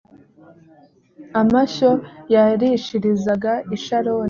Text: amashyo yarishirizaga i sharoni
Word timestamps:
amashyo 1.41 1.91
yarishirizaga 2.33 3.53
i 3.75 3.77
sharoni 3.83 4.19